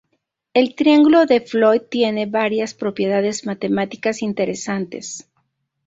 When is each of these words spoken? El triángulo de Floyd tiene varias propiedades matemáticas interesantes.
El 0.55 0.73
triángulo 0.73 1.27
de 1.27 1.41
Floyd 1.41 1.81
tiene 1.91 2.25
varias 2.25 2.73
propiedades 2.73 3.45
matemáticas 3.45 4.23
interesantes. 4.23 5.29